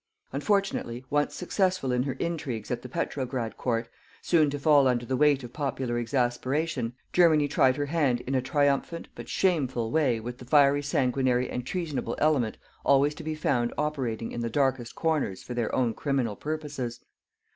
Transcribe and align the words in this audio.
Unfortunately, 0.33 1.05
once 1.11 1.35
successful 1.35 1.91
in 1.91 2.01
her 2.01 2.13
intrigues 2.13 2.71
at 2.71 2.81
the 2.81 2.89
Petrograd 2.89 3.55
Court, 3.55 3.87
soon 4.23 4.49
to 4.49 4.57
fall 4.57 4.87
under 4.87 5.05
the 5.05 5.15
weight 5.15 5.43
of 5.43 5.53
popular 5.53 5.99
exasperation, 5.99 6.93
Germany 7.13 7.47
tried 7.47 7.75
her 7.75 7.85
hand 7.85 8.21
in 8.21 8.33
a 8.33 8.41
triumphant, 8.41 9.09
but 9.13 9.29
shameful, 9.29 9.91
way 9.91 10.19
with 10.19 10.39
the 10.39 10.45
fiery 10.45 10.81
sanguinary 10.81 11.47
and 11.51 11.67
treasonable 11.67 12.15
element 12.17 12.57
always 12.83 13.13
to 13.13 13.23
be 13.23 13.35
found 13.35 13.71
operating 13.77 14.31
in 14.31 14.41
the 14.41 14.49
darkest 14.49 14.95
corners 14.95 15.43
for 15.43 15.53
their 15.53 15.71
own 15.75 15.93
criminal 15.93 16.35
purposes. 16.35 17.05